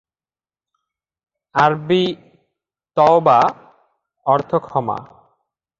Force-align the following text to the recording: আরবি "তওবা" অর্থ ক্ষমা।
আরবি 1.55 2.03
"তওবা" 2.97 3.39
অর্থ 4.25 4.51
ক্ষমা। 4.65 4.97